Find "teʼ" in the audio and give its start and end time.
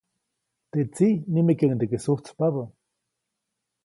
0.71-0.87